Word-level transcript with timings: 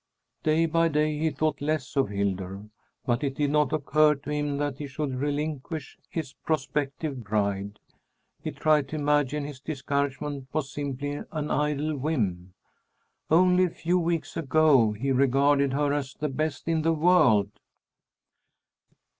Day 0.41 0.65
by 0.65 0.87
day 0.87 1.19
he 1.19 1.29
thought 1.29 1.61
less 1.61 1.95
of 1.95 2.09
Hildur, 2.09 2.63
but 3.05 3.23
it 3.23 3.35
did 3.35 3.51
not 3.51 3.71
occur 3.71 4.15
to 4.15 4.31
him 4.31 4.57
that 4.57 4.79
he 4.79 4.87
should 4.87 5.13
relinquish 5.13 5.95
his 6.09 6.33
prospective 6.33 7.23
bride. 7.23 7.77
He 8.41 8.49
tried 8.49 8.89
to 8.89 8.95
imagine 8.95 9.43
his 9.45 9.59
discouragement 9.59 10.47
was 10.53 10.71
simply 10.73 11.21
an 11.31 11.51
idle 11.51 11.95
whim. 11.95 12.55
Only 13.29 13.65
a 13.65 13.69
few 13.69 13.99
weeks 13.99 14.35
ago 14.35 14.93
he 14.93 15.11
regarded 15.11 15.73
her 15.73 15.93
as 15.93 16.15
the 16.15 16.29
best 16.29 16.67
in 16.67 16.81
the 16.81 16.93
world! 16.93 17.51